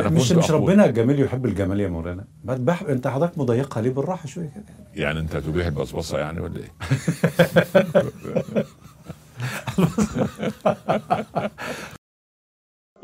أنا 0.00 0.08
مش 0.10 0.32
مش 0.32 0.44
أقول- 0.46 0.50
ربنا 0.50 0.84
الجميل 0.84 1.20
يحب 1.20 1.46
الجمال 1.46 1.80
يا 1.80 1.88
مولانا. 1.88 2.24
ما 2.44 2.54
تبح... 2.56 2.82
أنت 2.82 3.08
حضرتك 3.08 3.38
مضيقها 3.38 3.80
ليه 3.80 3.90
بالراحة 3.90 4.26
شوية 4.26 4.52
كده؟ 4.54 4.64
يعني 5.04 5.18
أنت 5.20 5.36
تبيح 5.36 5.66
البصبصة 5.66 6.18
يعني 6.18 6.40
ولا 6.40 6.56
إيه؟ 6.60 6.72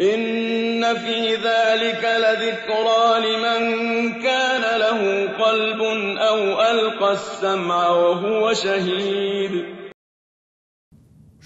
إن 0.01 0.95
في 0.97 1.35
ذلك 1.35 2.05
لذكرى 2.05 3.21
لمن 3.21 3.63
كان 4.23 4.79
له 4.81 5.27
قلب 5.45 5.81
أو 6.19 6.61
ألقى 6.61 7.13
السمع 7.13 7.89
وهو 7.91 8.53
شهيد. 8.55 9.65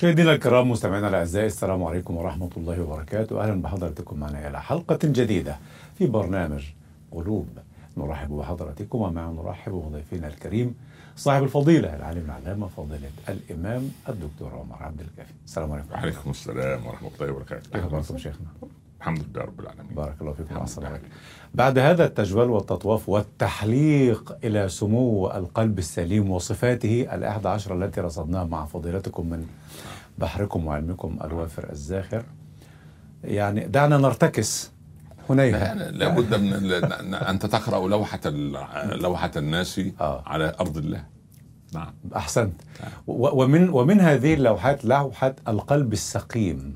مشاهدينا 0.01 0.33
الكرام 0.33 0.71
مستمعينا 0.71 1.09
الأعزاء؟ 1.09 1.47
السلام 1.47 1.85
عليكم 1.85 2.17
ورحمة 2.17 2.51
الله 2.57 2.83
وبركاته. 2.83 3.43
أهلا 3.43 3.63
بحضراتكم 3.63 4.21
معنا 4.21 4.49
إلى 4.49 4.63
حلقة 4.63 4.99
جديدة 5.05 5.57
في 5.99 6.07
برنامج 6.07 6.65
قلوب. 7.13 7.49
نرحب 7.97 8.29
بحضراتكم 8.29 8.99
ومع 8.99 9.31
نرحب 9.31 9.73
بضيفنا 9.73 10.29
الكريم 10.29 10.75
صاحب 11.17 11.43
الفضيلة 11.43 11.97
العالم 11.97 12.25
العلامة 12.25 12.67
فضيلة 12.67 13.11
الإمام 13.29 13.91
الدكتور 14.09 14.53
عمر 14.55 14.83
عبد 14.83 15.01
الكافي. 15.01 15.33
السلام 15.47 15.73
عليكم. 15.73 15.93
وعليكم 15.93 16.31
السلام 16.31 16.87
ورحمة 16.87 17.11
الله 17.21 17.33
وبركاته. 17.33 17.71
كيف 17.71 17.93
حالكم 17.93 18.19
شيخنا؟ 18.19 18.47
الحمد 19.01 19.19
لله 19.33 19.45
رب 19.45 19.61
العالمين. 19.61 19.95
بارك 19.95 20.15
الله 20.21 20.33
فيكم 20.33 20.55
لله. 20.83 20.89
عليك 20.89 21.03
بعد 21.55 21.79
هذا 21.79 22.05
التجوال 22.05 22.51
والتطواف 22.51 23.09
والتحليق 23.09 24.37
إلى 24.45 24.69
سمو 24.69 25.31
القلب 25.31 25.79
السليم 25.79 26.31
وصفاته 26.31 27.07
الأحد 27.15 27.47
عشر 27.47 27.85
التي 27.85 28.01
رصدناها 28.01 28.45
مع 28.45 28.65
فضيلتكم 28.67 29.31
من 29.31 29.47
بحركم 30.19 30.67
وعلمكم 30.67 31.19
الوافر 31.25 31.71
الزاخر. 31.73 32.23
يعني 33.25 33.67
دعنا 33.67 33.99
نرتكس 33.99 34.71
هنيها 35.31 35.75
لا- 35.75 35.91
لابد 35.91 36.35
من 36.35 36.69
تقرا 37.39 37.89
لوحة 37.89 38.21
ال- 38.27 39.03
لوحة 39.03 39.31
الناس 39.37 39.81
آه. 40.01 40.23
على 40.27 40.55
أرض 40.61 40.77
الله. 40.77 41.05
نعم. 41.75 41.93
أحسنت. 42.17 42.53
و- 43.07 43.43
ومن 43.43 43.69
ومن 43.69 44.01
هذه 44.01 44.35
اللوحات 44.35 44.85
لوحة 44.85 45.35
القلب 45.49 45.93
السقيم. 45.93 46.75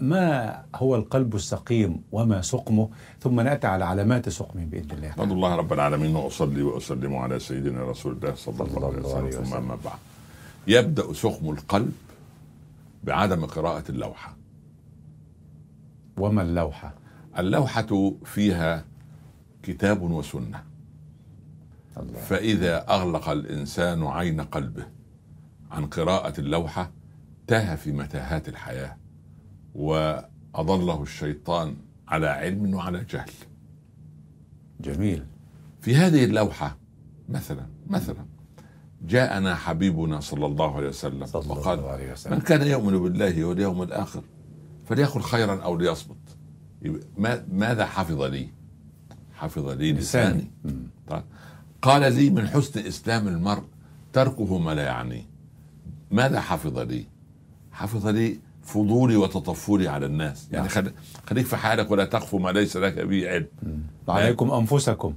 ما 0.00 0.62
هو 0.74 0.96
القلب 0.96 1.34
السقيم 1.34 2.02
وما 2.12 2.42
سقمه؟ 2.42 2.88
ثم 3.20 3.40
نأتي 3.40 3.66
على 3.66 3.84
علامات 3.84 4.28
سقمه 4.28 4.64
بإذن 4.64 4.90
الله. 4.90 5.10
احمد 5.10 5.30
الله 5.30 5.54
رب 5.56 5.72
العالمين 5.72 6.16
واصلي 6.16 6.62
وأسلم 6.62 7.16
على 7.16 7.38
سيدنا 7.38 7.84
رسول 7.84 8.12
الله 8.12 8.34
صلى 8.34 8.60
الله 8.60 9.16
عليه 9.16 9.28
وسلم. 9.28 9.44
ثم. 9.44 9.54
أما 9.54 9.78
بعد. 9.84 9.98
يبدأ 10.66 11.12
سخم 11.12 11.50
القلب 11.50 11.92
بعدم 13.04 13.46
قراءة 13.46 13.84
اللوحة. 13.88 14.36
وما 16.18 16.42
اللوحة؟ 16.42 16.94
اللوحة 17.38 18.12
فيها 18.24 18.84
كتاب 19.62 20.02
وسنة. 20.02 20.62
الله. 21.96 22.18
فإذا 22.18 22.88
أغلق 22.88 23.28
الإنسان 23.28 24.06
عين 24.06 24.40
قلبه 24.40 24.86
عن 25.70 25.86
قراءة 25.86 26.40
اللوحة 26.40 26.90
تاه 27.46 27.74
في 27.74 27.92
متاهات 27.92 28.48
الحياة 28.48 28.96
وأضله 29.74 31.02
الشيطان 31.02 31.76
على 32.08 32.26
علم 32.26 32.74
وعلى 32.74 33.04
جهل. 33.04 33.30
جميل. 34.80 35.26
في 35.80 35.96
هذه 35.96 36.24
اللوحة 36.24 36.78
مثلا 37.28 37.66
مثلا 37.86 38.26
جاءنا 39.02 39.54
حبيبنا 39.54 40.20
صلى 40.20 40.46
الله 40.46 40.76
عليه 40.76 40.88
وسلم 40.88 41.26
صلى 41.26 41.52
وقال 41.52 41.78
الله 41.78 41.90
عليه 41.90 42.06
من 42.06 42.12
وسلم 42.12 42.38
كان 42.38 42.66
يؤمن 42.66 43.02
بالله 43.02 43.44
واليوم 43.44 43.82
الآخر 43.82 44.22
فليقل 44.84 45.20
خيرا 45.20 45.62
أو 45.62 45.76
ليصمت؟ 45.76 46.16
ماذا 47.48 47.86
حفظ 47.86 48.22
لي؟ 48.22 48.48
حفظ 49.34 49.68
لي 49.68 49.92
لساني. 49.92 50.50
مم. 50.64 50.73
قال 51.84 52.12
لي 52.14 52.30
من 52.30 52.48
حسن 52.48 52.80
إسلام 52.86 53.28
المرء 53.28 53.62
تركه 54.12 54.58
ما 54.58 54.74
لا 54.74 54.82
يعنيه. 54.82 55.26
ماذا 56.10 56.40
حفظ 56.40 56.78
لي؟ 56.78 57.06
حفظ 57.72 58.06
لي 58.06 58.38
فضولي 58.62 59.16
وتطفلي 59.16 59.88
على 59.88 60.06
الناس. 60.06 60.48
يعني 60.52 60.66
نعم. 60.66 60.74
خل... 60.74 60.92
خليك 61.26 61.46
في 61.46 61.56
حالك 61.56 61.90
ولا 61.90 62.04
تخف 62.04 62.34
ما 62.34 62.50
ليس 62.50 62.76
لك 62.76 62.98
به 62.98 63.28
علم. 63.30 63.46
عليكم 64.08 64.50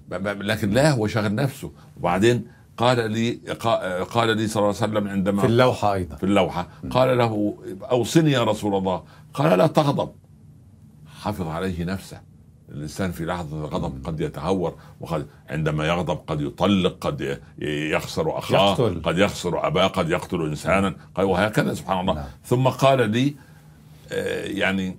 ب- 0.10 0.42
لكن 0.42 0.70
لا 0.70 0.92
هو 0.92 1.08
شغل 1.08 1.36
نفسه. 1.36 1.72
وبعدين 1.98 2.48
قال 2.78 3.12
لي 3.12 3.40
قا- 3.48 4.04
قال 4.14 4.38
لي 4.38 4.48
صلى 4.48 4.64
الله 4.64 4.76
عليه 4.82 4.92
وسلم 4.94 5.08
عندما 5.08 5.42
في 5.42 5.48
اللوحة 5.48 5.94
أيضا. 5.94 6.16
في 6.16 6.24
اللوحة. 6.24 6.68
قال 6.90 7.18
له 7.18 7.58
أوصني 7.92 8.32
يا 8.32 8.44
رسول 8.44 8.76
الله. 8.76 9.04
قال 9.34 9.58
لا 9.58 9.68
تغضب. 9.68 10.10
حافظ 11.22 11.48
عليه 11.48 11.84
نفسه. 11.86 12.22
الإنسان 12.70 13.12
في 13.12 13.26
لحظة 13.26 13.58
الغضب 13.58 14.06
قد 14.06 14.20
يتهور 14.22 14.76
وقد 15.02 15.28
عندما 15.50 15.88
يغضب 15.88 16.20
قد 16.28 16.42
يطلق 16.42 16.98
قد 17.02 17.40
يخسر 17.92 18.38
أخاه 18.38 18.72
يقتل. 18.72 19.02
قد 19.04 19.18
يخسر 19.18 19.68
أباه 19.68 19.88
قد 19.88 20.10
يقتل 20.10 20.42
إنسانا. 20.42 20.96
قال 21.16 21.26
وهكذا 21.26 21.74
سبحان 21.74 22.00
الله. 22.00 22.14
نعم. 22.14 22.26
ثم 22.46 22.68
قال 22.68 23.10
لي 23.10 23.36
آه، 24.12 24.46
يعني 24.46 24.98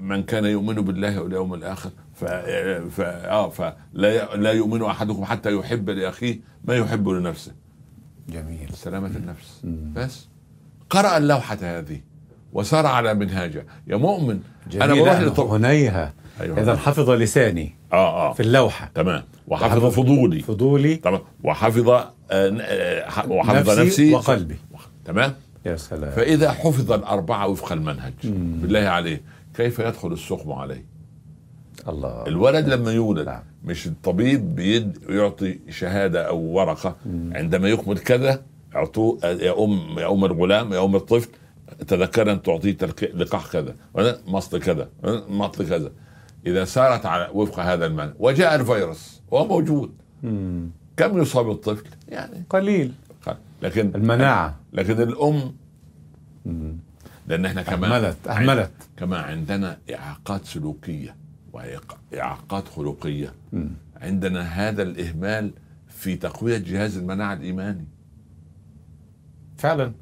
من 0.00 0.22
كان 0.22 0.44
يؤمن 0.44 0.74
بالله 0.74 1.20
واليوم 1.20 1.54
الآخر 1.54 1.90
ف 2.14 2.24
ف 2.24 3.00
آه 3.00 3.48
فلا 3.48 4.36
لا 4.36 4.52
يؤمن 4.52 4.82
أحدكم 4.82 5.24
حتى 5.24 5.52
يحب 5.52 5.90
لأخيه 5.90 6.40
ما 6.64 6.74
يحب 6.76 7.08
لنفسه. 7.08 7.52
جميل. 8.28 8.70
سلامة 8.74 9.06
النفس. 9.16 9.60
مم. 9.64 9.92
بس. 9.96 10.28
قرأ 10.90 11.16
اللوحة 11.16 11.58
هذه 11.62 12.00
وسار 12.52 12.86
على 12.86 13.14
منهاجه 13.14 13.66
يا 13.86 13.96
مؤمن 13.96 14.40
جميل. 14.70 14.82
أنا 14.82 15.02
بروح 15.02 15.20
لطب 15.20 15.46
هنيها. 15.46 16.12
أيوة. 16.42 16.60
إذا 16.60 16.76
حفظ 16.76 17.10
لساني 17.10 17.74
آه 17.92 18.30
آه. 18.30 18.32
في 18.32 18.40
اللوحة. 18.40 18.90
تمام. 18.94 19.22
وحفظ 19.48 19.84
فضولي. 19.86 20.40
فضولي. 20.40 20.96
تمام. 20.96 21.20
وحفظ 21.44 21.88
آه 21.88 22.12
آه، 22.30 23.28
وحفظ 23.28 23.70
نفسي, 23.70 23.84
نفسي, 23.84 24.14
وقلبي. 24.14 24.56
تمام. 25.04 25.34
يا 25.66 25.76
سلام. 25.76 26.10
فإذا 26.10 26.52
حفظ 26.52 26.92
الأربعة 26.92 27.48
وفق 27.48 27.72
المنهج 27.72 28.12
مم. 28.24 28.58
بالله 28.62 28.80
عليه 28.80 29.22
كيف 29.54 29.78
يدخل 29.78 30.12
السقم 30.12 30.52
عليه؟ 30.52 30.84
الله. 31.88 32.26
الولد 32.26 32.68
لما 32.68 32.92
يولد 32.92 33.26
نعم. 33.26 33.42
مش 33.64 33.86
الطبيب 33.86 34.54
بيد 34.54 34.98
يعطي 35.08 35.58
شهادة 35.70 36.28
أو 36.28 36.38
ورقة؟ 36.38 36.96
عندما 37.32 37.68
يكمل 37.68 37.98
كذا 37.98 38.42
اعطوه 38.76 39.18
يا 39.24 39.64
أم 39.64 39.98
يا 39.98 40.12
أم 40.12 40.24
الغلام 40.24 40.72
يا 40.72 40.84
أم 40.84 40.96
الطفل 40.96 41.28
تذكر 41.88 42.32
أن 42.32 42.42
تعطيه 42.42 42.76
لقاح 43.14 43.52
كذا 43.52 43.74
مصل 44.26 44.60
كذا 44.60 44.88
مطل 45.28 45.68
كذا. 45.68 45.92
إذا 46.46 46.64
سارت 46.64 47.06
على 47.06 47.30
وفق 47.34 47.60
هذا 47.60 47.86
المنهج 47.86 48.14
وجاء 48.18 48.54
الفيروس 48.54 49.20
وهو 49.30 49.46
موجود 49.46 49.92
مم. 50.22 50.70
كم 50.96 51.18
يصاب 51.22 51.50
الطفل؟ 51.50 51.86
يعني 52.08 52.44
قليل 52.50 52.92
قل. 53.26 53.36
لكن 53.62 53.92
المناعة 53.94 54.56
لكن 54.72 55.00
الأم 55.02 55.54
مم. 56.46 56.76
لأن 57.28 57.46
إحنا 57.46 57.62
كمان 57.62 57.92
أهملت 57.92 58.28
أهملت 58.28 58.70
كما 58.96 59.18
عندنا 59.18 59.78
إعاقات 59.94 60.44
سلوكية 60.44 61.16
واعاقات 61.52 62.68
خلقية 62.68 63.32
مم. 63.52 63.70
عندنا 63.96 64.42
هذا 64.42 64.82
الإهمال 64.82 65.50
في 65.88 66.16
تقوية 66.16 66.58
جهاز 66.58 66.96
المناعة 66.96 67.32
الإيماني 67.34 67.84
فعلا 69.58 69.92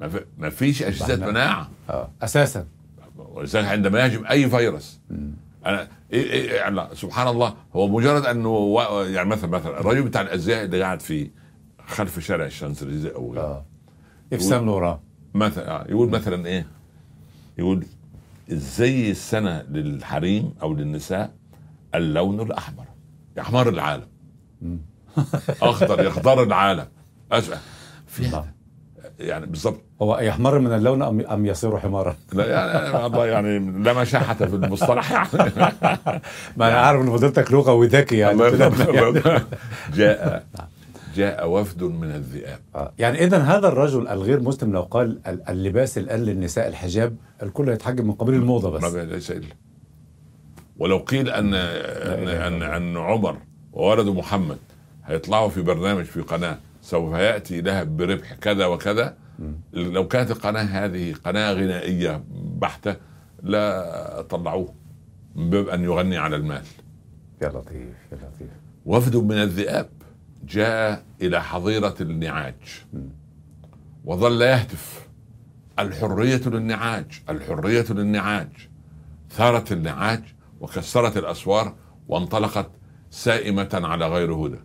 ما 0.00 0.08
في- 0.08 0.24
ما 0.38 0.50
فيش 0.50 0.82
أجهزة. 0.82 1.26
مناعة 1.30 1.70
آه. 1.90 2.10
أساسا 2.22 2.66
ولذلك 3.34 3.66
عندما 3.68 4.00
يهجم 4.00 4.26
أي 4.26 4.50
فيروس. 4.50 5.00
أنا 5.66 5.88
إيه 6.12 6.22
إيه 6.30 6.50
يعني 6.52 6.80
سبحان 6.94 7.28
الله 7.28 7.54
هو 7.76 7.88
مجرد 7.88 8.26
أنه 8.26 8.48
و- 8.48 9.02
يعني 9.02 9.28
مثلا 9.28 9.50
مثلا 9.50 9.80
الرجل 9.80 10.02
بتاع 10.02 10.20
الازياء 10.20 10.64
اللي 10.64 10.82
قاعد 10.82 11.00
في 11.02 11.30
خلف 11.86 12.18
شارع 12.18 12.46
الشانزليزيه 12.46 13.14
أو 13.14 13.32
غيره 13.32 13.42
آه. 13.42 13.64
إفسام 14.32 14.66
لوران 14.66 14.98
مثلا 15.34 15.70
آه، 15.70 15.86
يقول 15.88 16.08
مثلا 16.10 16.46
إيه؟ 16.46 16.66
يقول 17.58 17.86
الزي 18.50 19.10
السنة 19.10 19.62
للحريم 19.62 20.54
أو 20.62 20.74
للنساء 20.74 21.34
اللون 21.94 22.40
الأحمر 22.40 22.84
يحمر 23.36 23.68
العالم. 23.68 24.06
أخضر 25.62 26.04
يخضر 26.06 26.42
العالم 26.42 26.86
أسأل. 27.32 27.58
في 28.06 28.22
نعم. 28.22 28.32
هذا. 28.34 28.52
يعني 29.18 29.46
بالضبط. 29.46 29.80
هو 30.02 30.18
يحمر 30.18 30.58
من 30.58 30.72
اللون 30.72 31.02
أم 31.02 31.20
أم 31.20 31.46
يصير 31.46 31.78
حمارا؟ 31.78 32.16
لا 32.32 32.46
يعني 32.46 33.06
الله 33.06 33.26
يعني 33.26 33.58
لا 33.82 33.92
مشاحة 33.92 34.34
في 34.34 34.44
المصطلح. 34.44 35.12
يعني 35.12 35.28
ما 36.56 36.68
أنا 36.68 36.78
عارف 36.80 37.00
إن 37.00 37.10
فضيلتك 37.16 37.52
لغوي 37.52 37.86
ذكي 37.86 38.16
يعني. 38.18 38.42
يعني. 38.94 39.20
جاء 39.94 40.44
جاء 41.16 41.48
وفد 41.50 41.82
من 41.82 42.10
الذئاب. 42.10 42.58
آه. 42.74 42.92
يعني 42.98 43.24
إذا 43.24 43.38
هذا 43.38 43.68
الرجل 43.68 44.08
الغير 44.08 44.40
مسلم 44.40 44.72
لو 44.72 44.82
قال 44.82 45.18
ال- 45.26 45.48
اللباس 45.48 45.98
الآن 45.98 46.20
للنساء 46.20 46.68
الحجاب 46.68 47.16
الكل 47.42 47.68
يتحجب 47.68 48.04
من 48.04 48.12
قبيل 48.12 48.34
الموضة 48.34 48.70
ما 48.70 48.76
بس 48.88 48.94
ليس 48.94 49.30
إلا. 49.30 49.54
ولو 50.78 50.98
قيل 50.98 51.28
أن 51.30 51.54
أن 51.54 52.28
ان, 52.28 52.62
أن 52.62 52.96
عمر 52.96 53.36
وولده 53.72 54.12
محمد 54.14 54.58
هيطلعوا 55.06 55.48
في 55.48 55.62
برنامج 55.62 56.04
في 56.04 56.20
قناة. 56.20 56.58
سوف 56.84 57.12
يأتي 57.12 57.60
لها 57.60 57.82
بربح 57.82 58.34
كذا 58.34 58.66
وكذا. 58.66 59.16
لو 59.72 60.08
كانت 60.08 60.30
القناة 60.30 60.62
هذه 60.62 61.14
قناة 61.24 61.52
غنائية 61.52 62.24
بحتة 62.32 62.96
لا 63.42 64.22
طلعوه 64.22 64.74
من 65.34 65.50
باب 65.50 65.68
أن 65.68 65.84
يغني 65.84 66.16
على 66.16 66.36
المال. 66.36 66.62
يا 67.42 67.48
لطيف 67.48 67.96
يا 68.12 68.16
لطيف. 68.16 68.48
وفد 68.86 69.16
من 69.16 69.34
الذئاب 69.34 69.88
جاء 70.44 71.04
إلى 71.22 71.42
حظيرة 71.42 71.94
النعاج. 72.00 72.84
وظل 74.04 74.42
يهتف. 74.42 75.08
الحرية 75.78 76.42
للنعاج 76.46 77.22
الحرية 77.28 77.86
للنعاج. 77.90 78.68
ثارت 79.30 79.72
النعاج 79.72 80.22
وكسرت 80.60 81.16
الأسوار 81.16 81.74
وانطلقت 82.08 82.70
سائمة 83.10 83.80
على 83.84 84.08
غير 84.08 84.34
هدى. 84.34 84.58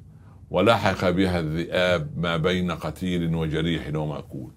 ولحق 0.52 1.10
بها 1.10 1.40
الذئاب 1.40 2.08
ما 2.18 2.38
بين 2.38 2.72
قتيل 2.72 3.36
وجريح 3.36 3.96
ومأكول. 3.96 4.52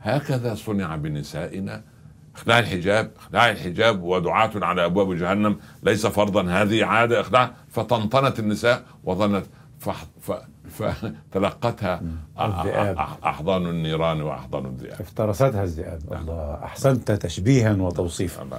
هكذا 0.00 0.54
صنع 0.54 0.96
بنسائنا. 0.96 1.82
اخلاع 2.36 2.58
الحجاب 2.58 3.10
اخلاع 3.18 3.50
الحجاب 3.50 4.02
ودعاة 4.02 4.50
على 4.54 4.84
أبواب 4.84 5.14
جهنم. 5.16 5.56
ليس 5.82 6.06
فرضا 6.06 6.42
هذه 6.50 6.84
عادة. 6.84 7.20
اخلاع 7.20 7.50
فطنطنت 7.68 8.38
النساء 8.38 8.82
وظنت 9.04 9.46
فح- 9.78 10.06
ف- 10.20 10.32
فتلقتها 10.70 12.02
أحضان 13.24 13.66
النيران 13.66 14.22
وأحضان 14.22 14.66
الذئاب. 14.66 15.00
افترستها 15.00 15.64
الذئاب. 15.64 16.00
الله 16.12 16.58
أحسنت 16.64 17.12
تشبيها 17.12 17.72
وتوصيفا. 17.72 18.42
الله. 18.42 18.58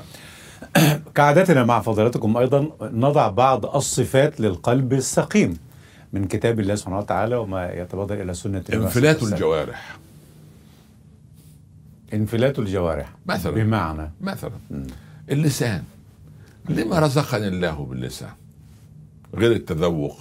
كعادتنا 1.15 1.63
مع 1.63 1.80
فضيلتكم 1.80 2.38
أيضا 2.38 2.69
نضع 2.81 3.27
بعض 3.27 3.75
الصفات 3.75 4.42
للقلب 4.42 4.94
السقيم. 4.94 5.57
من 6.13 6.25
كتاب 6.25 6.59
الله 6.59 6.75
سبحانه 6.75 6.97
وتعالى 6.97 7.35
وما 7.35 7.71
يتبادر 7.71 8.21
إلى 8.21 8.33
سنة 8.33 8.63
انفلات 8.73 9.23
الجوارح. 9.23 9.97
انفلات 12.13 12.59
الجوارح. 12.59 13.15
مثلا. 13.25 13.51
بمعنى. 13.51 14.11
مثلا. 14.21 14.51
اللسان. 15.31 15.83
لما 16.69 17.00
رزقني 17.00 17.47
الله 17.47 17.85
باللسان؟ 17.85 18.33
غير 19.35 19.51
التذوق. 19.51 20.17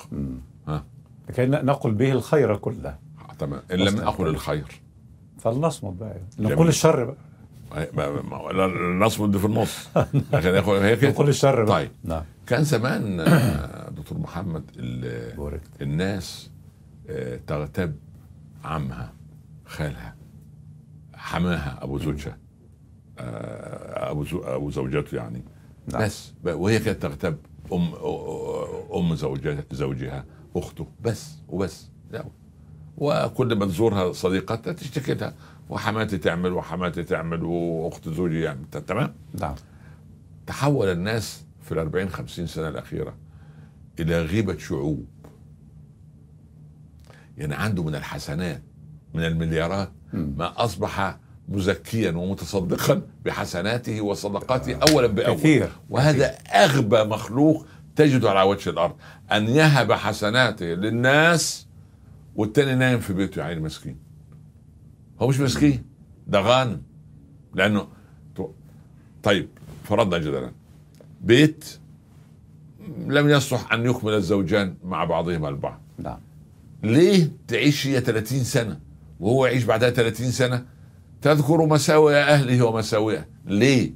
ها؟ 0.69 0.85
لكي 1.29 1.47
نقل 1.47 1.93
به 1.93 2.13
الخير 2.13 2.57
كله. 2.57 2.97
تمام. 3.39 3.61
إن 3.73 3.79
لم 3.79 4.01
أقل. 4.01 4.29
الخير. 4.29 4.81
فلنصمت 5.41 5.93
بقى. 6.01 6.21
نقول 6.39 6.69
الشر 6.69 7.05
بقى. 7.05 7.28
ما- 7.73 8.53
لا- 8.53 9.07
نصمد 9.07 9.37
في 9.37 9.45
النص. 9.45 9.89
عشان 10.35 10.55
ياخد 10.55 10.73
هي 10.75 10.97
كده. 10.97 11.11
نقول 11.11 11.29
الشر 11.29 11.65
بقى. 11.65 11.75
طيب. 11.77 11.91
نعم. 12.05 12.23
كان 12.47 12.65
زمان 12.65 13.21
آه، 13.21 13.91
دكتور 13.91 14.19
محمد 14.19 14.65
الناس 15.83 16.51
آه، 17.09 17.41
تغتاب 17.47 17.97
عمها 18.65 19.13
خالها 19.67 20.15
حماها 21.15 21.79
أبو 21.85 21.99
زوجها. 21.99 22.39
آه، 23.19 24.11
أبو 24.11 24.25
أبو 24.43 24.71
زوجته 24.71 25.17
يعني. 25.17 25.43
نعم. 25.93 26.03
بس 26.05 26.33
وهي 26.45 26.79
كانت 26.79 27.03
تغتاب 27.03 27.39
ام 27.73 27.95
أم 28.95 29.15
زوجها 29.15 29.65
زوجها 29.73 30.25
أخته. 30.57 30.87
بس 31.01 31.35
وبس. 31.49 31.89
لا. 32.11 32.25
وكل 32.97 33.55
ما 33.55 33.67
تزورها 33.67 34.13
صديقتها 34.13 34.73
تشتكي 34.73 35.15
لها. 35.15 35.35
وحماتي 35.69 36.19
تعمل 36.19 36.53
وحماتي 36.53 37.03
تعمل 37.03 37.45
وأخت 37.45 38.09
زوجي 38.09 38.41
يعمل. 38.41 38.65
تمام؟ 38.87 39.15
نعم. 39.41 39.55
تحول 40.47 40.89
الناس 40.89 41.45
في 41.63 41.73
الأربعين 41.73 42.09
خمسين 42.09 42.47
سنة 42.47 42.69
الأخيرة 42.69 43.15
إلى 44.01 44.23
غيبة 44.23 44.59
شعوب. 44.59 45.07
يعني 47.37 47.55
عنده 47.55 47.83
من 47.83 47.95
الحسنات 47.95 48.63
من 49.15 49.25
المليارات. 49.25 49.93
ما 50.13 50.65
أصبح 50.65 51.19
مزكيا 51.49 52.11
ومتصدقا 52.11 53.03
بحسناته 53.25 54.01
وصدقاته 54.01 54.75
أولا 54.75 55.07
بأول. 55.07 55.37
كثير 55.37 55.69
وهذا 55.91 56.27
أغبى 56.65 57.05
مخلوق 57.05 57.67
تجده 57.97 58.31
على 58.31 58.43
وجه 58.43 58.71
الأرض. 58.71 58.97
أن 59.33 59.49
يهب 59.49 59.93
حسناته 59.93 60.67
للناس 60.67 61.67
والتاني 62.37 62.75
نايم 62.75 63.01
في 63.01 63.13
بيته 63.13 63.41
يا 63.41 63.45
عيني 63.45 63.61
مسكين. 63.61 64.08
هو 65.21 65.29
مش 65.29 65.41
مسكين. 65.41 65.85
ده 66.27 66.41
غانم. 66.41 66.83
لأنه 67.55 67.89
طيب 69.23 69.49
فرضنا 69.85 70.19
جدلا 70.19 70.53
بيت 71.21 71.65
لم 73.07 73.29
يصلح 73.29 73.73
أن 73.73 73.87
يكمل 73.87 74.13
الزوجان 74.13 74.75
مع 74.85 75.05
بعضهما 75.05 75.49
البعض. 75.49 75.81
نعم. 75.99 76.19
ليه 76.83 77.33
تعيش 77.49 77.87
هي 77.87 78.01
30 78.01 78.45
سنة 78.45 78.81
وهو 79.21 79.47
يعيش 79.47 79.65
بعدها 79.65 79.91
30 79.91 80.31
سنة؟ 80.31 80.67
تذكر 81.23 81.67
مساوئ 81.67 82.15
أهله 82.15 82.63
ومساوئه. 82.63 83.27
ليه؟ 83.47 83.93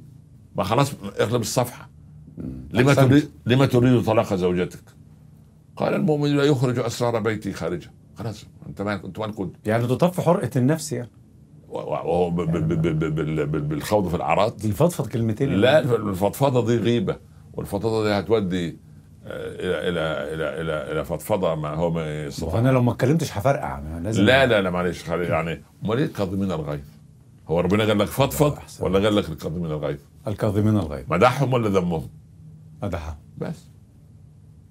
ما 0.55 0.63
خلاص 0.63 0.91
اغلب 1.19 1.41
الصفحة. 1.41 1.89
لما. 2.73 2.93
تريد 2.93 3.29
لما 3.45 3.65
تريد 3.65 4.03
طلاق 4.03 4.33
زوجتك؟ 4.33 4.83
قال 5.75 5.93
المؤمن 5.93 6.35
لا 6.37 6.43
يخرج 6.43 6.79
أسرار 6.79 7.19
بيتي 7.19 7.53
خارجه 7.53 7.91
خلاص 8.15 8.45
انت 8.67 8.81
مالك 8.81 9.05
انت 9.05 9.19
مالك 9.19 9.33
كنت 9.33 9.55
يعني 9.67 9.87
تطفي 9.87 10.21
حرقة 10.21 10.49
النفس 10.55 10.93
يعني 10.93 11.09
وهو 11.69 12.29
بالخوض 12.29 14.07
في 14.07 14.15
الأعراض 14.15 14.61
بيفضفض 14.61 15.07
كلمتين 15.07 15.49
لا 15.53 15.79
الفضفضة 15.79 16.65
دي 16.65 16.77
غيبة 16.77 17.17
والفضفضة 17.53 18.03
دي 18.03 18.09
هتودي 18.09 18.77
آه، 19.25 19.89
إلى 19.89 19.89
إلى 19.89 20.33
إلى 20.33 20.61
إلى 20.61 20.91
إلى 20.91 21.05
فضفضة 21.05 21.55
ما 21.55 21.69
هو 21.69 21.89
ما 21.91 22.23
يستطيع 22.25 22.49
فانا 22.49 22.69
لو 22.69 22.81
ما 22.81 22.91
اتكلمتش 22.91 23.37
هفرقع 23.37 23.79
ما 23.79 23.99
لازم 23.99 24.23
لا 24.23 24.45
لا 24.45 24.61
لا 24.61 24.69
معلش 24.69 25.03
خلي 25.03 25.23
يعني 25.23 25.63
أمال 25.85 25.97
إيه 25.97 26.05
الكاظمين 26.05 26.51
الغيظ؟ 26.51 26.79
هو 27.47 27.59
ربنا 27.59 27.83
قال 27.85 27.97
لك 27.97 28.07
فضفض. 28.07 28.57
ولا 28.79 28.99
قال 28.99 29.15
لك 29.15 29.29
الكاظمين 29.29 29.65
الغيظ؟ 29.71 29.97
الكاظمين 30.27 30.77
الغيظ 30.77 31.05
مدحهم 31.09 31.53
ولا 31.53 31.69
ذمهم؟ 31.69 32.07
مدحها 32.83 33.17
بس 33.37 33.55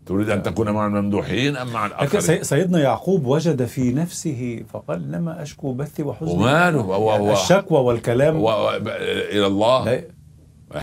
تريد 0.06 0.30
أن 0.30 0.42
تكون 0.42 0.70
مع 0.70 0.86
الممدوحين 0.86 1.56
أم 1.56 1.72
مع 1.72 1.86
لكن 1.86 1.94
الآخرين؟ 1.96 2.20
سي- 2.22 2.44
سيدنا 2.44 2.78
يعقوب 2.80 3.26
وجد 3.26 3.64
في 3.64 3.92
نفسه 3.92 4.62
فقال 4.72 5.12
لما 5.12 5.42
أشكو 5.42 5.72
بثي 5.72 6.02
وحزني 6.02 6.32
وماله 6.32 6.80
هو 6.80 7.10
يعني 7.12 7.22
هو 7.28 7.32
الشكوى 7.32 7.78
والكلام 7.80 8.36
و- 8.36 8.48
و- 8.50 8.78
ب- 8.80 8.88
إلى 9.32 9.46
الله 9.46 9.84
لا 9.84 10.02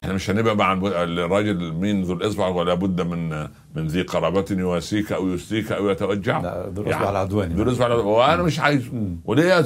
إحنا 0.03 0.13
مش 0.13 0.29
هنبقى 0.29 0.55
مع 0.55 0.73
الراجل 0.83 1.73
مين 1.73 2.01
ذو 2.03 2.13
الإصبع 2.13 2.47
ولا 2.47 2.73
بد 2.73 3.01
من 3.01 3.29
من 3.75 3.87
ذي 3.87 4.01
قرابة 4.01 4.45
يواسيك 4.51 5.11
أو 5.11 5.27
يسليك 5.29 5.71
أو 5.71 5.89
يتوجع 5.89 6.39
لا، 6.41 6.69
ذو 6.75 6.81
الإصبع 6.81 7.09
العدواني. 7.09 7.53
ذو 7.53 7.63
الإصبع 7.63 7.85
العدواني. 7.87 8.09
وأنا 8.09 8.43
مش 8.43 8.59
عايزه. 8.59 8.91
وليه 9.25 9.65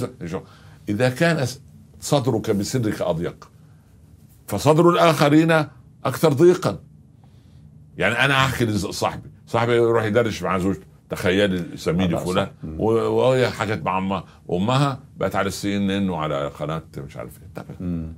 إذا 0.89 1.09
كان 1.09 1.45
صدرك 1.99 2.51
بصدرك 2.51 3.01
أضيق 3.01 3.49
فصدر 4.47 4.89
الآخرين 4.89 5.65
أكثر 6.05 6.33
ضيقا 6.33 6.79
يعني 7.97 8.15
أنا 8.25 8.33
أحكي 8.33 8.65
لصاحبي 8.65 9.29
صاحبي 9.53 9.75
يروح 9.75 10.03
يدردش 10.03 10.43
مع 10.43 10.57
زوجته 10.57 10.85
تخيلي 11.09 11.63
زميلي 11.77 12.15
آه، 12.15 12.19
لا، 12.19 12.25
فلان. 12.25 12.47
وهي 12.77 13.49
حكت 13.49 13.81
مع 13.85 13.97
أمها. 13.97 14.23
وامها 14.47 14.99
بقت 15.17 15.35
على 15.35 15.47
السي 15.47 15.77
إن 15.77 15.89
إن 15.91 16.09
وعلى 16.09 16.47
قناة 16.47 16.81
مش 16.97 17.17
عارف 17.17 17.39
إيه. 17.41 17.47
طب. 17.55 17.65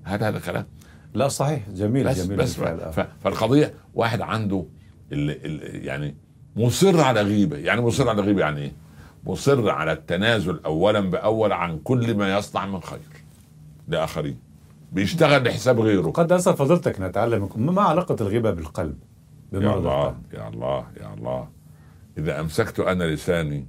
هذا 0.03 0.27
هذا 0.29 0.39
كلام 0.39 0.65
لا 1.13 1.27
صحيح. 1.27 1.69
جميل 1.69 2.07
بس 2.07 2.25
جميل 2.25 2.38
بس. 2.38 2.55
ف- 2.55 3.07
فالقضية 3.24 3.74
واحد 3.93 4.21
عنده 4.21 4.65
ال 5.12 5.29
ال 5.45 5.86
يعني 5.86 6.15
مصر 6.55 7.01
على 7.01 7.21
غيبة. 7.21 7.57
يعني 7.57 7.81
مصر 7.81 8.10
على 8.10 8.21
غيبة 8.21 8.41
يعني 8.41 8.62
إيه؟ 8.62 8.71
مصر 9.25 9.69
على 9.69 9.91
التنازل 9.91 10.60
اولا 10.65 11.00
بأول 11.00 11.51
عن 11.51 11.79
كل 11.79 12.15
ما 12.17 12.38
يصنع 12.38 12.65
من 12.65 12.79
خير 12.81 13.00
لآخرين. 13.88 14.38
بيشتغل 14.91 15.43
لحساب 15.43 15.79
غيره. 15.79 16.10
قد 16.12 16.31
اسال 16.31 16.53
فضيلتك 16.57 17.01
نتعلم 17.01 17.50
ما 17.55 17.81
علاقة 17.81 18.15
الغيبة 18.21 18.51
بالقلب؟ 18.51 18.98
يا 19.63 19.77
الله 19.77 20.03
القلب 20.07 20.24
يا 20.33 20.47
الله 20.47 20.85
يا 21.01 21.13
الله 21.13 21.47
إذا 22.17 22.39
أمسكت 22.39 22.79
أنا 22.79 23.03
لساني. 23.03 23.65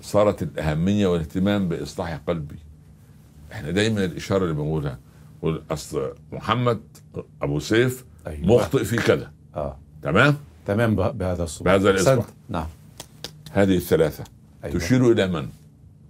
صارت 0.00 0.42
الأهمية 0.42 1.06
والاهتمام 1.06 1.68
بإصلاح 1.68 2.20
قلبي 2.26 2.56
إحنا 3.52 3.70
دايما 3.70 4.04
الإشارة 4.04 4.42
اللي 4.42 4.54
بنقولها 4.54 4.98
نقول 5.38 5.62
أصل 5.70 6.14
محمد 6.32 6.80
أبو 7.42 7.58
سيف 7.58 8.04
أيوة. 8.26 8.46
مخطئ 8.46 8.84
في 8.84 8.96
كذا 8.96 9.32
آه 9.56 9.76
تمام 10.02 10.36
تمام 10.66 10.96
به- 10.96 11.10
بهذا 11.10 11.44
الصوت 11.44 11.64
بهذا 11.68 11.90
الإصبع. 11.90 12.24
نعم 12.48 12.66
هذه 13.52 13.76
الثلاثة 13.76 14.24
أيوة. 14.64 14.78
تشير 14.78 15.12
إلى 15.12 15.26
من؟ 15.28 15.48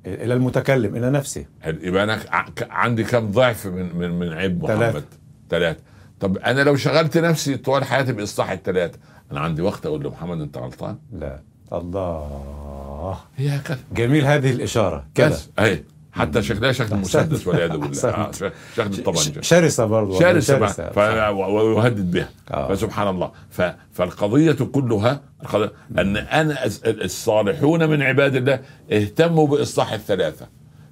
إلى 0.06 0.34
المتكلم 0.34 0.96
إلى 0.96 1.10
نفسه 1.10 1.44
يبقى 1.66 2.18
ك- 2.18 2.68
عندي 2.70 3.04
كم 3.04 3.30
ضعف 3.30 3.66
من 3.66 3.96
من 3.96 4.10
من 4.18 4.32
عيب 4.32 4.64
محمد؟ 4.64 4.76
ثلاثة. 4.78 5.04
ثلاثة 5.50 5.80
طب 6.22 6.38
أنا 6.38 6.60
لو 6.60 6.76
شغلت 6.76 7.18
نفسي 7.18 7.56
طوال 7.56 7.84
حياتي 7.84 8.12
بإصلاح 8.12 8.50
الثلاثه 8.50 8.98
أنا 9.32 9.40
عندي 9.40 9.62
وقت 9.62 9.86
أقول 9.86 10.04
لمحمد 10.04 10.40
أنت 10.40 10.58
غلطان؟ 10.58 10.98
لا. 11.12 11.40
الله. 11.72 13.18
هي 13.36 13.56
هكذا 13.56 13.78
جميل 13.92 14.24
هذه 14.24 14.50
الإشارة. 14.50 15.04
كده 15.14 15.36
أهي. 15.58 15.82
حتى 16.12 16.42
شكلها 16.42 16.72
شكل. 16.72 16.96
مسدس 16.96 17.46
والعياذ 17.46 17.76
بالله. 17.76 18.08
آه، 18.08 18.30
شكل 18.32 18.52
الطبنجه 18.78 19.40
شرسة 19.40 19.86
برضو. 19.86 20.20
شرسة. 20.20 20.66
شرسة. 20.66 21.30
ويهدد 21.30 22.10
بها 22.10 22.28
آه. 22.50 22.74
فسبحان 22.74 23.08
الله. 23.08 23.32
ف... 23.50 23.62
فالقضية 23.92 24.52
كلها 24.52 25.20
القضية 25.42 25.72
أن 25.98 26.16
أنا 26.16 26.58
الصالحون 26.86 27.90
من 27.90 28.02
عباد 28.02 28.36
الله 28.36 28.60
اهتموا 28.92 29.46
بإصلاح 29.46 29.92
الثلاثة. 29.92 30.48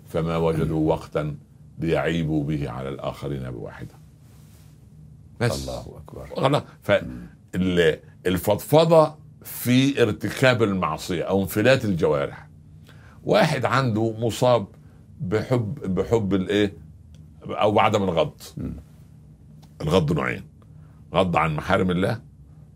فما 0.08 0.36
وجدوا 0.36 0.88
وقتا 0.88 1.36
ليعيبوا 1.78 2.44
به 2.44 2.70
على 2.70 2.88
الآخرين 2.88 3.50
بواحدة. 3.50 3.99
بس. 5.40 5.68
الله 5.68 5.98
أكبر. 5.98 6.26
خلاص. 6.36 6.62
ف 6.82 6.90
ال- 7.54 8.00
الفضفضه 8.26 9.14
في 9.42 10.02
ارتكاب 10.02 10.62
المعصية 10.62 11.22
أو 11.22 11.42
انفلات 11.42 11.84
الجوارح. 11.84 12.48
واحد 13.24 13.64
عنده 13.64 14.12
مصاب 14.18 14.66
بحب 15.20 15.74
بحب 15.94 16.34
الإيه؟ 16.34 16.72
أو 17.48 17.72
بعدم 17.72 18.02
الغض. 18.02 18.40
الغض 19.80 20.12
نوعين. 20.12 20.44
غض 21.14 21.36
عن 21.36 21.56
محارم 21.56 21.90
الله 21.90 22.20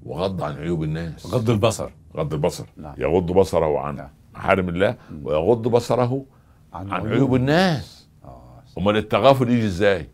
وغض 0.02 0.42
عن 0.42 0.56
عيوب 0.56 0.83
الناس. 0.83 1.26
غض 1.26 1.50
البصر. 1.50 1.90
غض 2.16 2.35
البصر. 2.35 2.64
نعم. 2.76 2.94
يغض 2.99 3.26
بصره 3.33 3.78
عن 3.80 3.97
نعم. 3.97 4.09
محارم 4.35 4.68
الله 4.68 4.97
ويغض 5.23 5.68
بصره 5.68 6.25
عن 6.73 7.06
عيوب 7.06 7.35
الناس. 7.35 8.09
آه. 8.25 8.62
أمال 8.78 8.97
التغافل 8.97 9.50
يجي 9.50 9.66
إزاي؟ 9.66 10.09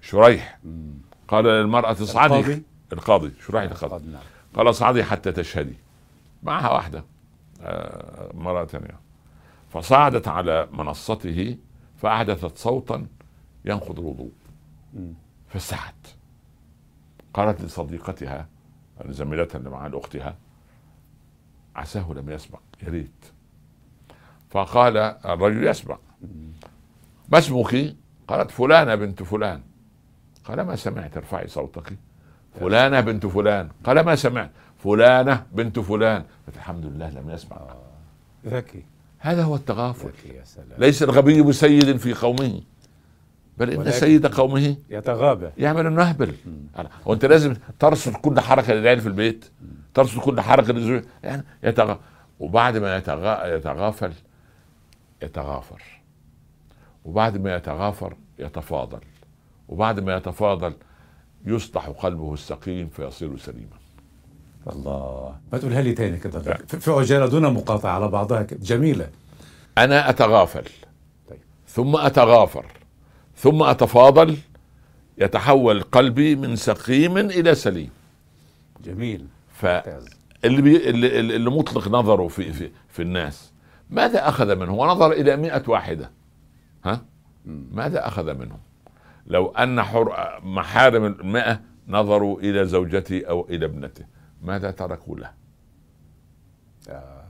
شريح. 0.00 0.58
مم. 0.64 0.94
قال 1.30 1.44
للمرأة 1.44 1.92
اصعدي 1.92 2.34
القاضي؟ 2.34 2.62
القاضي. 2.92 3.32
شريح 3.46 3.62
القاضي 3.62 3.94
قد 3.94 4.06
نعم. 4.06 4.22
قال 4.54 4.70
اصعدي 4.70 5.04
حتى 5.04 5.32
تشهدي. 5.32 5.74
معها 6.42 6.70
واحدة 6.70 7.04
آه، 7.62 8.30
مرأة 8.34 8.64
ثانية. 8.64 9.00
فصعدت 9.72 10.28
على 10.28 10.68
منصته 10.72 11.56
فأحدثت 11.96 12.58
صوتا 12.58 13.06
ينقض 13.64 13.98
الوضوء. 13.98 14.32
فاستحت 15.48 15.94
قالت 17.34 17.62
لصديقتها 17.62 18.48
زميلتها 19.08 19.58
اللي 19.58 19.70
معها 19.70 19.88
لأختها 19.88 20.36
عساه 21.76 22.12
لم 22.12 22.30
يسمع 22.30 22.58
يا 22.82 22.88
ريت. 22.88 23.24
فقال 24.50 24.96
الرجل 24.96 25.66
يسمع 25.66 25.98
ما 27.28 27.38
اسمك؟ 27.38 27.96
قالت 28.28 28.50
فلانة 28.50 28.94
بنت 28.94 29.22
فلان. 29.22 29.69
قال 30.44 30.60
ما 30.60 30.76
سمعت 30.76 31.16
ارفعي 31.16 31.48
صوتك. 31.48 31.92
فلانة 32.60 33.00
بنت 33.00 33.26
فلان. 33.26 33.68
قال 33.84 34.00
ما 34.00 34.14
سمعت. 34.14 34.50
فلانة 34.84 35.46
بنت 35.52 35.78
فلان. 35.78 36.24
الحمد 36.56 36.86
لله 36.86 37.10
لم 37.10 37.30
يسمع. 37.30 37.56
ذكي. 38.46 38.84
هذا 39.18 39.42
هو 39.42 39.54
التغافل. 39.56 40.08
ذكي 40.08 40.28
يا 40.28 40.44
سلام. 40.44 40.66
ليس 40.78 41.02
الغبي 41.02 41.42
بسيد 41.42 41.96
في 41.96 42.14
قومه. 42.14 42.60
بل 43.58 43.78
ولكن- 43.78 43.90
سيد 43.90 44.26
قومه 44.26 44.76
يتغابى. 44.90 45.50
يعمل 45.58 45.86
انه 45.86 46.02
اهبل 46.02 46.34
هو 47.06 47.12
انت 47.12 47.24
لازم 47.24 47.54
ترصد 47.78 48.12
كل 48.12 48.40
حركة 48.40 48.72
للعيال 48.72 49.00
في 49.00 49.06
البيت. 49.08 49.44
ترصد 49.94 50.20
كل 50.20 50.40
حركة 50.40 50.72
للزوج. 50.72 51.02
يعني 51.22 51.44
يتغ... 51.62 51.96
وبعد 52.40 52.76
ما 52.76 52.96
يتغ... 52.96 53.46
يتغافل 53.56 54.12
يتغافر. 55.22 55.82
وبعد 57.04 57.36
ما 57.36 57.56
يتغافر 57.56 58.16
يتفاضل. 58.38 59.00
وبعد 59.70 60.00
ما 60.00 60.16
يتفاضل 60.16 60.72
يصلح 61.46 61.88
قلبه 61.88 62.34
السقيم 62.34 62.88
فيصير 62.88 63.38
سليما. 63.38 63.76
الله. 64.72 65.36
ما 65.52 65.58
تقولها 65.58 65.82
لي 65.82 65.92
تاني 65.92 66.16
كده؟ 66.16 66.40
في 66.66 66.90
عجالة 66.90 67.26
دون 67.26 67.54
مقاطعة 67.54 67.90
على 67.90 68.08
بعضها 68.08 68.42
كده 68.42 68.60
جميلة. 68.62 69.10
أنا 69.78 70.10
أتغافل. 70.10 70.64
طيب. 71.28 71.38
ثم 71.68 71.96
أتغافر. 71.96 72.66
ثم 73.36 73.62
أتفاضل. 73.62 74.36
يتحول 75.18 75.82
قلبي 75.82 76.36
من 76.36 76.56
سقيم 76.56 77.18
إلى 77.18 77.54
سليم. 77.54 77.90
جميل. 78.84 79.26
ف 79.52 79.66
اللي 80.44 80.62
بي 80.62 80.88
اللي, 80.90 81.20
اللي 81.20 81.50
مطلق 81.50 81.88
نظره 81.88 82.28
في 82.28 82.52
في 82.52 82.70
في 82.88 83.02
الناس. 83.02 83.52
ماذا 83.90 84.28
أخذ 84.28 84.56
منه؟ 84.56 84.74
ونظر 84.74 85.12
إلى 85.12 85.36
مئة 85.36 85.62
واحدة. 85.68 86.10
ها؟ 86.84 87.04
ماذا 87.72 88.08
أخذ 88.08 88.34
منهم؟ 88.34 88.58
لو 89.30 89.46
أن 89.48 89.82
حر 89.82 90.40
محارم 90.42 91.04
المئة 91.04 91.60
نظروا 91.88 92.40
إلى 92.40 92.64
زوجته 92.66 93.22
أو 93.28 93.46
إلى 93.50 93.64
ابنته 93.66 94.04
ماذا 94.42 94.70
تركوا 94.70 95.16
له؟ 95.18 95.30
آه، 96.88 97.24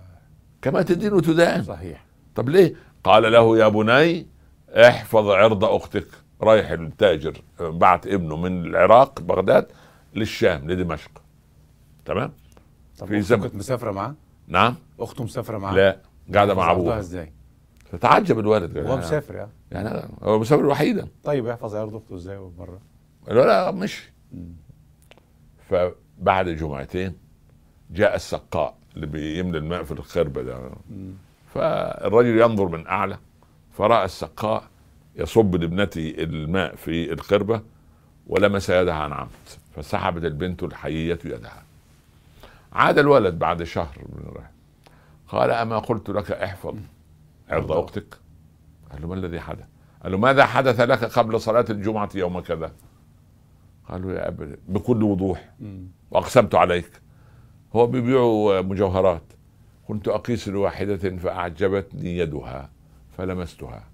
كما 0.63 0.83
تدين 0.83 1.23
تدان 1.23 1.63
صحيح 1.63 2.05
طب 2.35 2.49
ليه؟ 2.49 2.75
قال 3.05 3.33
له 3.33 3.59
يا 3.59 3.69
بني 3.69 4.27
احفظ 4.71 5.29
عرض 5.29 5.65
أختك 5.65 6.07
رايح 6.43 6.71
التاجر 6.71 7.43
بعت 7.61 8.07
ابنه 8.07 8.37
من 8.37 8.65
العراق 8.65 9.21
بغداد 9.21 9.67
للشام 10.15 10.71
لدمشق 10.71 11.11
تمام؟ 12.05 12.33
طب 12.99 13.07
في 13.07 13.21
زمن. 13.21 13.43
كنت 13.43 13.55
مسافرة 13.55 13.91
معاه 13.91 14.15
نعم؟ 14.49 14.75
أخته 15.01 15.25
مسافرة 15.25 15.59
معاه 15.59 15.75
لا 15.75 15.99
قاعدة 16.35 16.55
مع 16.55 16.71
أبوها 16.71 16.99
إزاي 16.99 17.33
فتعجب 17.93 18.39
الولد 18.39 18.79
قال 18.79 18.87
هو 18.87 18.97
أنا- 18.97 18.99
مسافر 18.99 19.35
يعني. 19.35 19.51
يعني 19.71 20.09
هو 20.23 20.39
مسافر 20.39 20.67
وحيدا. 20.67 21.09
طيب 21.25 21.47
يحفظ 21.47 21.75
عرض 21.77 21.95
اخته 21.95 22.15
إزاي 22.15 22.39
بره 22.59 22.79
لا 23.29 23.71
مشي. 23.71 24.13
فبعد 25.69 26.49
جمعتين 26.49 27.15
جاء 27.91 28.15
السقاء 28.17 28.75
اللي 28.97 29.07
بيملى 29.07 29.59
الماء 29.59 29.83
في 29.83 29.93
الخربة 29.93 30.43
ده. 30.43 30.71
فالرجل 31.55 32.41
ينظر 32.41 32.69
من 32.69 32.87
أعلى 32.87 33.19
فرأى 33.73 34.05
السقاء 34.05 34.65
يصب 35.17 35.57
لابنته 35.57 36.15
الماء 36.19 36.75
في 36.77 37.13
الخربة 37.13 37.61
ولمس 38.27 38.71
يدها 38.71 38.95
عن 38.95 39.13
عمد 39.13 39.31
فسحبت 39.77 40.25
البنت 40.25 40.63
الحيية 40.63 41.19
يدها. 41.25 41.63
عاد 42.73 42.99
الولد 42.99 43.39
بعد 43.39 43.63
شهر 43.63 43.99
من 43.99 44.23
الرحلة 44.29 44.51
قال 45.29 45.51
أما 45.51 45.79
قلت 45.79 46.11
لك 46.11 46.33
احفظ. 46.33 46.75
عرض 47.51 47.73
أختك 47.73 48.19
قال 48.93 49.03
له 49.03 49.09
ما 49.09 49.15
الذي 49.15 49.41
حدث؟ 49.41 49.65
قال 50.03 50.13
له 50.13 50.19
ماذا 50.19 50.47
حدث 50.47 50.81
لك 50.81 51.05
قبل 51.05 51.41
صلاة 51.41 51.65
الجمعة 51.71 52.11
يوم 52.15 52.41
كذا؟ 52.41 52.73
قالوا 53.89 54.13
يا 54.13 54.29
أبا 54.29 54.57
بكل 54.69 55.03
وضوح. 55.03 55.55
وأقسمت 56.11 56.55
عليك. 56.55 56.91
هو 57.77 57.87
بيبيعوا 57.87 58.61
مجوهرات. 58.61 59.23
كنت 59.89 60.09
أقيس 60.09 60.49
لواحدة 60.49 61.17
فأعجبتني 61.17 62.19
يدها 62.19 62.71
فلمستها. 63.17 63.85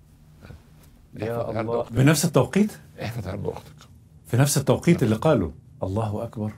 يا 1.14 1.60
الله. 1.60 1.86
بنفس 1.90 2.24
التوقيت؟ 2.24 2.72
احفظ 3.02 3.28
عرض 3.28 3.48
أختك 3.48 3.88
في 4.26 4.36
نفس 4.36 4.58
التوقيت 4.58 5.02
اللي 5.02 5.14
قالوا 5.14 5.50
الله 5.82 6.22
أكبر. 6.24 6.52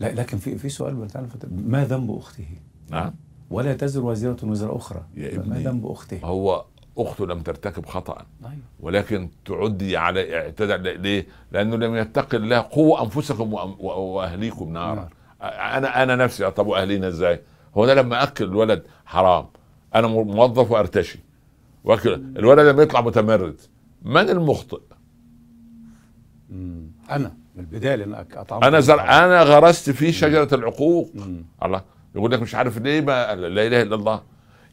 لا 0.00 0.14
لكن 0.14 0.38
في 0.38 0.58
في 0.58 0.68
سؤال 0.68 1.08
ما 1.50 1.84
ذنب 1.84 2.10
أخته؟ 2.10 2.48
نعم. 2.90 3.14
ولا 3.52 3.74
تزر 3.74 4.04
وازرة 4.04 4.36
وزر 4.42 4.76
أخرى 4.76 5.02
يا 5.16 5.38
ما 5.38 5.42
ابني. 5.44 5.64
ذنب 5.64 5.86
اخته؟ 5.86 6.18
هو 6.24 6.64
أخته 6.98 7.26
لم 7.26 7.40
ترتكب 7.40 7.86
خطأ 7.86 8.26
أيوة. 8.44 8.56
ولكن 8.80 9.28
تعدي 9.44 9.96
على 9.96 10.36
اعتدى 10.36 10.76
ليه؟ 10.76 11.26
لأنه 11.52 11.76
لم 11.76 11.96
يتق 11.96 12.34
الله 12.34 12.58
قوا 12.58 13.02
أنفسكم 13.02 13.52
وأهليكم 13.80 14.72
نارا 14.72 15.08
أنا 15.42 16.02
أنا 16.02 16.16
نفسي 16.16 16.50
طب 16.50 16.66
وأهلينا 16.66 17.08
إزاي؟ 17.08 17.40
هو 17.76 17.84
أنا 17.84 18.00
لما 18.00 18.22
أكل 18.22 18.44
الولد 18.44 18.82
حرام 19.06 19.46
أنا 19.94 20.06
موظف 20.06 20.70
وأرتشي 20.70 21.18
وأكل 21.84 22.12
الولد 22.12 22.66
لما 22.66 22.82
يطلع 22.82 23.00
متمرد 23.00 23.60
من 24.02 24.28
المخطئ؟ 24.30 24.80
مم. 26.50 26.90
أنا 27.10 27.34
من 27.56 28.14
اطعمت 28.14 28.64
أنا 28.64 28.80
زرع 28.80 29.24
أنا 29.24 29.42
غرست 29.42 29.90
فيه 29.90 30.10
شجرة 30.10 30.54
العقوق 30.54 31.10
مم. 31.14 31.44
الله 31.64 31.82
يقول 32.14 32.30
لك 32.32 32.42
مش 32.42 32.54
عارف 32.54 32.78
ليه 32.78 33.00
ما 33.00 33.34
لا 33.34 33.66
إله 33.66 33.82
إلا 33.82 33.94
الله. 33.94 34.22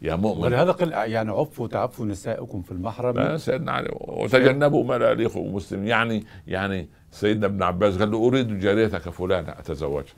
يا 0.02 0.16
مؤمن. 0.16 0.44
ولهذا 0.44 0.72
قل 0.72 0.92
يعني 0.92 1.32
عفوا 1.32 1.68
تعفوا 1.68 2.06
نسائكم 2.06 2.62
في 2.62 2.72
المحرم. 2.72 3.38
سيدنا 3.38 3.72
علي 3.72 3.90
وتجنبوا 3.92 4.84
ما 4.84 4.98
لا 4.98 5.12
يليق 5.12 5.38
بمسلم 5.38 5.88
يعني 5.88 6.24
يعني 6.48 6.88
سيدنا 7.12 7.46
ابن 7.46 7.64
عباس 7.64 7.98
قال 7.98 8.12
له 8.12 8.28
أريد 8.28 8.60
جاريتك 8.60 9.10
فلانه 9.10 9.52
أتزوجها. 9.52 10.14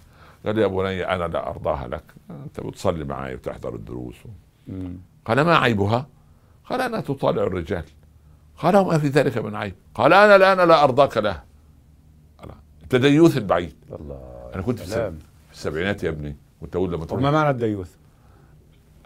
قال 0.46 0.58
يا 0.58 0.68
بني 0.68 1.14
أنا 1.16 1.28
لا 1.28 1.50
أرضاها 1.50 1.88
لك. 1.88 2.04
أنت 2.30 2.60
بتصلي 2.60 3.04
معي 3.04 3.34
وتحضر 3.34 3.76
الدروس. 3.76 4.16
قال 5.26 5.42
ما 5.42 5.58
عيبها؟ 5.58 6.08
قال 6.70 6.82
انها 6.82 7.02
تطالع 7.02 7.44
الرجال. 7.44 7.84
قال 8.58 8.78
وما 8.78 8.98
في 8.98 9.08
ذلك 9.08 9.38
من 9.38 9.56
عيب. 9.56 9.76
قال 9.96 10.14
أنا 10.14 10.36
الآن 10.36 10.68
لا 10.68 10.84
أرضاك 10.84 11.18
لها. 11.18 11.44
التديوث 12.84 13.38
البعيد. 13.38 13.76
الله 14.00 14.50
أنا 14.54 14.62
كنت 14.62 14.80
في 14.80 14.86
السب- 14.86 14.94
سلام 14.94 15.20
في 15.50 15.54
السبعينات 15.54 16.04
يا 16.04 16.10
ابني. 16.10 16.36
كنت 16.62 16.76
أقول 16.76 16.94
لما 16.94 17.06
تروح. 17.06 17.22
ما 17.22 17.32
معنى 17.32 17.50
الديوث؟ 17.50 17.90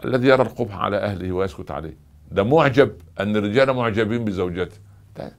الذي 0.04 0.28
يرى 0.28 0.42
القبح 0.42 0.76
على 0.76 0.96
أهله 0.96 1.32
ويسكت 1.32 1.70
عليه. 1.70 1.96
ده 2.32 2.42
معجب 2.42 2.92
أن 3.20 3.36
الرجال 3.36 3.72
معجبين 3.72 4.24
بزوجته. 4.24 4.76
ده 5.16 5.32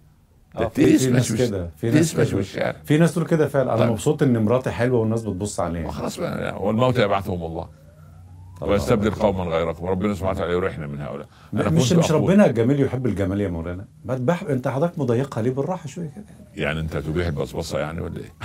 آه، 0.55 0.67
في- 0.67 0.97
في 0.97 1.11
ناس 1.11 1.31
وش- 1.31 1.37
كده 1.37 1.69
في 1.77 1.91
ناس 1.91 2.11
تسمش 2.13 2.27
كده. 2.27 2.37
والشارع 2.37 2.75
في 2.85 2.97
ناس 2.97 3.13
تقول 3.13 3.25
كده 3.27 3.47
فعلا. 3.47 3.73
أنا 3.73 3.81
طيب. 3.81 3.91
مبسوط 3.91 4.23
إن 4.23 4.37
مراتي 4.43 4.71
حلوة 4.71 4.99
والناس 4.99 5.23
بتبص 5.23 5.59
عليها. 5.59 5.91
خلاص 5.91 6.19
بقى 6.19 6.63
والموت 6.65 6.97
يبعثهم 6.99 7.43
الله. 7.43 7.67
ويستبدل 8.61 9.11
قوما 9.11 9.43
غيركم. 9.43 9.85
ربنا 9.85 10.13
سبحانه 10.13 10.31
وتعالى 10.31 10.53
يريحنا 10.53 10.87
من 10.87 11.01
هؤلاء. 11.01 11.27
مش 11.53 11.91
مش 11.93 12.11
ربنا 12.11 12.45
الجميل 12.45 12.79
يحب 12.81 13.05
الجمال 13.05 13.41
يا 13.41 13.49
مولانا. 13.49 13.85
ما 14.05 14.37
أنت 14.49 14.67
حضرتك 14.67 14.99
مضيقها 14.99 15.41
ليه 15.41 15.51
بالراحة 15.51 15.87
شوية 15.87 16.11
كده؟ 16.15 16.23
يعني 16.55 16.79
أنت 16.79 16.97
تبيح 16.97 17.27
البصبصه 17.27 17.79
يعني 17.79 18.01
ولا 18.01 18.19
إيه؟ 18.19 18.33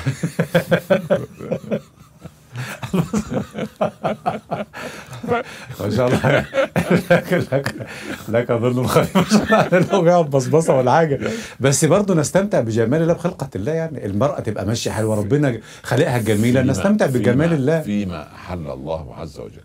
ما 5.81 5.91
شاء 5.97 6.07
الله 6.09 6.47
لك 7.11 7.33
لك 7.53 7.75
لك 8.29 8.51
اظن 8.51 8.83
ما 8.83 9.05
شاء 9.31 9.43
الله 9.45 9.79
إنه 9.79 10.01
بيقعد 10.01 10.31
بصبصة 10.31 10.77
ولا 10.77 10.93
حاجة. 10.93 11.21
بس 11.61 11.85
برضه 11.85 12.15
نستمتع 12.15 12.61
بجمال 12.61 13.03
الله 13.03 13.13
بخلقة 13.13 13.49
الله 13.57 13.73
يعني. 13.73 14.07
المرأة 14.07 14.41
تبقى 14.41 14.67
ماشية 14.67 14.91
حلوة. 14.91 15.17
ربنا 15.17 15.59
خلقها 15.83 16.19
جميلة. 16.19 16.63
نستمتع 16.63 17.07
بجمال 17.07 17.53
الله. 17.53 17.81
فيما 17.81 18.27
أحل 18.35 18.71
الله 18.71 19.15
عز 19.15 19.39
وجل. 19.41 19.61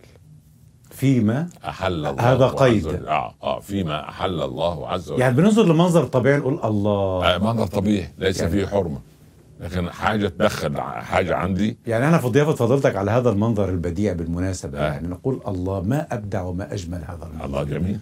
فيما 0.91 1.47
أحل 1.67 1.93
الله 2.05 2.33
هذا 2.33 2.47
قيد. 2.47 2.87
آه 2.87 3.35
آه 3.43 3.59
فيما 3.59 4.09
أحل 4.09 4.41
الله 4.41 4.89
عز 4.89 5.11
وجل. 5.11 5.21
يعني 5.21 5.35
بننظر 5.35 5.63
لمنظر 5.63 6.03
طبيعي 6.03 6.37
نقول 6.37 6.59
الله. 6.63 7.35
آه 7.35 7.37
منظر 7.37 7.67
طبيعي. 7.67 8.09
ليس 8.17 8.39
يعني- 8.39 8.51
فيه 8.51 8.67
حرمة. 8.67 8.99
لكن 9.59 9.89
حاجة 9.91 10.27
تدخل 10.27 10.81
حاجة 10.81 11.35
عندي. 11.35 11.77
يعني 11.87 12.07
أنا 12.07 12.17
في 12.17 12.27
ضيافه 12.27 12.53
فضيلتك 12.53 12.95
على 12.95 13.11
هذا 13.11 13.29
المنظر 13.29 13.69
البديع 13.69 14.13
بالمناسبة. 14.13 14.79
آه. 14.79 14.91
يعني 14.91 15.07
نقول 15.07 15.41
الله 15.47 15.81
ما 15.81 16.07
أبدع 16.13 16.41
وما 16.41 16.73
أجمل 16.73 16.97
هذا 17.07 17.25
المنظر. 17.27 17.45
الله 17.45 17.63
جميل. 17.63 17.99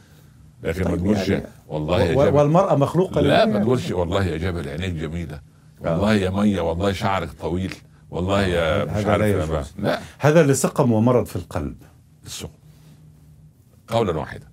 لكن 0.64 0.84
ما 0.84 0.90
طيب 0.90 1.00
تقولش 1.00 1.30
يعني- 1.30 1.44
والله 1.68 2.02
يا 2.02 2.12
جبل. 2.14 2.36
والمرأة 2.36 2.76
مخلوقة 2.76 3.22
لا 3.22 3.46
ما 3.46 3.60
تقولش 3.60 3.92
والله 3.92 4.26
يا 4.26 4.38
جبل 4.38 4.70
عينيك 4.70 4.94
جميلة. 4.94 5.40
والله 5.82 6.14
يا 6.14 6.30
مية 6.30 6.62
والله 6.62 6.92
شعرك 6.92 7.30
طويل. 7.42 7.74
والله 8.10 8.42
يا 8.44 8.86
مش 8.86 8.92
هذا 8.92 9.12
عارف 9.12 9.80
لا. 9.80 10.00
هذا 10.20 10.44
لسقم 10.44 10.92
ومرض 10.92 11.26
في 11.26 11.36
القلب. 11.36 11.76
السوق 12.26 12.52
قولا 13.88 14.18
واحدا. 14.18 14.48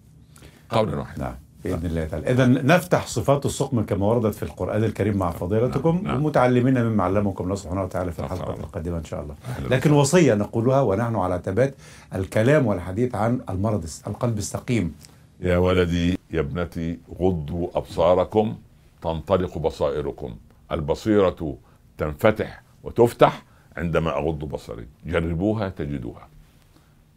قولا 0.71 0.97
واحدا. 0.97 1.23
نعم. 1.23 1.35
بإذن 1.65 1.87
الله 1.87 2.05
تعالى. 2.05 2.31
اذا 2.31 2.47
نفتح 2.47 3.07
صفات 3.07 3.47
السقم 3.47 3.83
كما 3.83 4.07
وردت 4.07 4.35
في 4.35 4.43
القرآن 4.43 4.85
الكريم 4.85 5.17
مع 5.17 5.31
فضيلتكم 5.31 5.95
نعم، 5.95 6.05
نعم. 6.05 6.25
متعلمين 6.25 6.85
مما 6.85 7.05
علمكم 7.05 7.45
الله 7.45 7.55
سبحانه 7.55 7.83
وتعالى 7.83 8.13
في 8.13 8.23
نعم، 8.23 8.33
الحلقة. 8.33 8.61
القادمة 8.61 8.99
إن 8.99 9.05
شاء 9.05 9.23
الله. 9.23 9.35
لكن 9.71 9.93
وصية 9.93 10.35
نقولها 10.35 10.81
ونحن 10.81 11.17
على 11.17 11.41
ثبات 11.45 11.75
الكلام 12.15 12.67
والحديث 12.67 13.15
عن 13.15 13.41
المرض 13.51 13.87
القلب 14.07 14.39
السقيم. 14.39 14.95
يا 15.41 15.57
ولدي 15.57 16.19
يا 16.31 16.41
ابنتي 16.41 16.99
غضوا 17.21 17.69
أبصاركم 17.75 18.57
تنطلق 19.03 19.59
بصائركم. 19.59 20.37
البصيرة 20.73 21.57
تنفتح 21.99 22.63
وتفتح 22.85 23.43
عندما 23.77 24.19
أغض 24.19 24.39
بصري. 24.39 24.87
جربوها 25.07 25.69
تجدوها. 25.69 26.29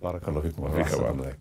بارك 0.03 0.29
الله 0.29 0.41
فيكم 0.41 0.63
وفيك 0.63 0.99
بارك. 0.99 1.11
الله. 1.11 1.33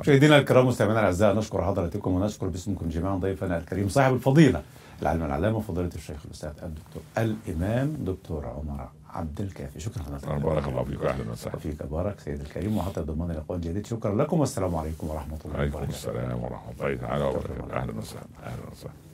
مشاهدينا 0.00 0.38
الكرام 0.38 0.66
مستمعينا 0.66 1.00
الأعزاء 1.00 1.34
نشكر 1.34 1.64
حضراتكم 1.64 2.14
ونشكر 2.14 2.46
باسمكم 2.46 2.88
جميعا 2.88 3.16
ضيفنا 3.16 3.58
الكريم 3.58 3.88
صاحب 3.88 4.14
الفضيلة 4.14 4.62
العلم 5.02 5.22
العلامة 5.22 5.60
فضيله 5.60 5.90
الشيخ 5.94 6.16
الأستاذ 6.24 6.50
الدكتور 6.62 7.02
الإمام 7.18 7.96
دكتور 8.00 8.46
عمر 8.46 8.88
عبد 9.10 9.40
الكافي. 9.40 9.80
شكرا 9.80 10.02
حضرتك. 10.02 10.28
بارك 10.28 10.68
الله 10.68 10.84
فيك 10.84 11.02
أهلا 11.02 11.30
وسهلا. 11.32 11.56
وفيك 11.56 11.82
بارك 11.82 12.20
سيد 12.20 12.40
الكريم 12.40 12.76
وحتى 12.76 13.00
ضمان 13.00 13.30
لقاء 13.30 13.58
جديد 13.58 13.86
شكرا 13.86 14.14
لكم 14.14 14.40
والسلام 14.40 14.74
عليكم 14.74 15.08
ورحمة 15.10 15.38
الله 15.44 15.66
وبركاته. 15.66 15.88
السلام 15.88 16.44
ورحمة 16.44 16.72
الله 16.80 16.96
تعالى 16.96 17.24
وبركاته. 17.24 17.76
أهلا 17.76 17.98
وسهلا. 17.98 18.26
أهلا 18.44 18.62
وسهلا. 18.72 19.05